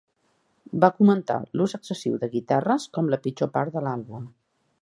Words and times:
Va 0.83 0.89
comentar 1.01 1.35
l"ús 1.57 1.77
excessiu 1.79 2.17
de 2.25 2.31
guitarres 2.33 2.91
com 2.99 3.15
la 3.15 3.23
pitjor 3.27 3.55
part 3.59 3.77
de 3.77 3.83
l"àlbum. 3.87 4.29